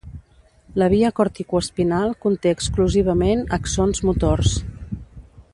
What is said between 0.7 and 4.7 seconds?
La via corticoespinal conté exclusivament axons motors.